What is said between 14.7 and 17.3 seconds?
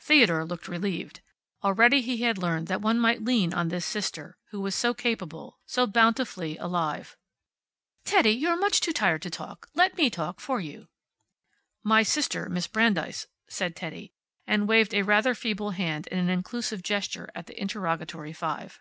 a rather feeble hand in an inclusive gesture